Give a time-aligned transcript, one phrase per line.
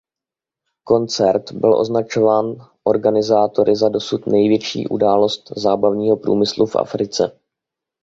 [0.87, 7.39] Koncert byl označován organizátory za dosud největší událost zábavního průmyslu v Africe.